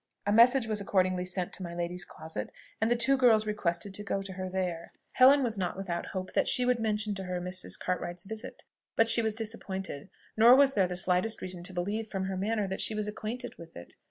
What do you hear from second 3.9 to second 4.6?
to go to her